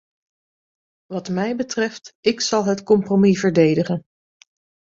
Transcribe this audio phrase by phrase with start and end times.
[1.05, 4.03] Wat mij betreft, ik zal het compromis verdedigen.